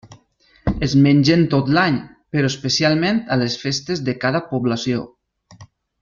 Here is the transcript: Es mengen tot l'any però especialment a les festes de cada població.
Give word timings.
Es 0.87 0.93
mengen 1.07 1.43
tot 1.51 1.67
l'any 1.77 1.99
però 2.35 2.49
especialment 2.53 3.19
a 3.35 3.41
les 3.45 3.57
festes 3.67 4.01
de 4.11 4.15
cada 4.27 4.41
població. 4.55 5.05